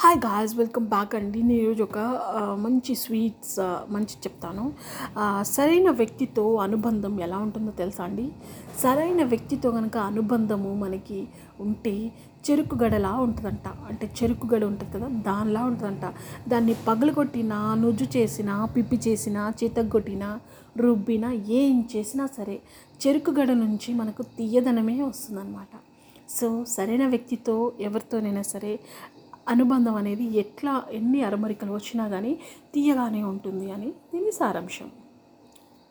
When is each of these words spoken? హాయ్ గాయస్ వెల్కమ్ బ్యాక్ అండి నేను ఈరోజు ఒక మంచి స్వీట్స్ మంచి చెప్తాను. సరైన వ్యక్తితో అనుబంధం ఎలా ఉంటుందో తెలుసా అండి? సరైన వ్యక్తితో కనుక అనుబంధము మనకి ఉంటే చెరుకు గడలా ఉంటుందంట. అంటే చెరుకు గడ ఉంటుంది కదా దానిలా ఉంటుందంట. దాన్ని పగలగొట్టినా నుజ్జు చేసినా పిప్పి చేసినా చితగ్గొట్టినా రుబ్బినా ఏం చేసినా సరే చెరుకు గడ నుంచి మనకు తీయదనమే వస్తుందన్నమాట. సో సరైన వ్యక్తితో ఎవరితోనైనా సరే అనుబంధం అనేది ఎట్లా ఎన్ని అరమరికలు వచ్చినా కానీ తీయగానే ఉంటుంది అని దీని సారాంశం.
హాయ్ 0.00 0.16
గాయస్ 0.24 0.52
వెల్కమ్ 0.60 0.86
బ్యాక్ 0.92 1.12
అండి 1.16 1.40
నేను 1.48 1.60
ఈరోజు 1.64 1.82
ఒక 1.86 1.98
మంచి 2.62 2.92
స్వీట్స్ 3.02 3.58
మంచి 3.94 4.14
చెప్తాను. 4.24 4.64
సరైన 5.52 5.88
వ్యక్తితో 6.00 6.44
అనుబంధం 6.64 7.12
ఎలా 7.26 7.38
ఉంటుందో 7.44 7.72
తెలుసా 7.80 8.02
అండి? 8.06 8.24
సరైన 8.82 9.24
వ్యక్తితో 9.32 9.68
కనుక 9.76 9.96
అనుబంధము 10.10 10.70
మనకి 10.82 11.20
ఉంటే 11.66 11.94
చెరుకు 12.48 12.78
గడలా 12.82 13.12
ఉంటుందంట. 13.26 13.68
అంటే 13.90 14.08
చెరుకు 14.20 14.48
గడ 14.54 14.62
ఉంటుంది 14.70 14.90
కదా 14.96 15.10
దానిలా 15.28 15.62
ఉంటుందంట. 15.70 16.04
దాన్ని 16.54 16.76
పగలగొట్టినా 16.88 17.60
నుజ్జు 17.84 18.08
చేసినా 18.16 18.56
పిప్పి 18.74 19.00
చేసినా 19.06 19.44
చితగ్గొట్టినా 19.62 20.32
రుబ్బినా 20.82 21.30
ఏం 21.62 21.78
చేసినా 21.94 22.26
సరే 22.38 22.58
చెరుకు 23.04 23.34
గడ 23.40 23.50
నుంచి 23.64 23.92
మనకు 24.02 24.24
తీయదనమే 24.38 24.98
వస్తుందన్నమాట. 25.10 25.72
సో 26.38 26.48
సరైన 26.74 27.04
వ్యక్తితో 27.14 27.54
ఎవరితోనైనా 27.86 28.44
సరే 28.54 28.74
అనుబంధం 29.46 29.94
అనేది 29.94 30.26
ఎట్లా 30.38 30.84
ఎన్ని 30.92 31.22
అరమరికలు 31.22 31.72
వచ్చినా 31.72 32.08
కానీ 32.08 32.32
తీయగానే 32.74 33.22
ఉంటుంది 33.22 33.70
అని 33.70 33.88
దీని 34.12 34.32
సారాంశం. 34.32 34.90